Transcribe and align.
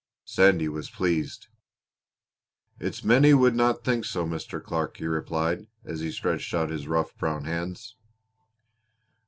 Sandy 0.25 0.67
was 0.67 0.89
pleased. 0.89 1.45
"It's 2.79 3.03
many 3.03 3.35
would 3.35 3.53
not 3.53 3.83
think 3.83 4.03
so, 4.03 4.25
Mr. 4.25 4.59
Clark," 4.59 4.97
he 4.97 5.05
replied, 5.05 5.67
as 5.85 5.99
he 5.99 6.09
stretched 6.09 6.55
out 6.55 6.71
his 6.71 6.87
rough, 6.87 7.15
brown 7.19 7.43
hands. 7.45 7.97